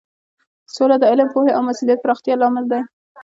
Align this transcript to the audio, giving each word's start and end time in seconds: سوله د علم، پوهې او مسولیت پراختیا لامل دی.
سوله 0.75 0.95
د 0.99 1.03
علم، 1.11 1.27
پوهې 1.33 1.51
او 1.57 1.61
مسولیت 1.69 1.99
پراختیا 2.01 2.35
لامل 2.41 2.65
دی. 2.71 2.81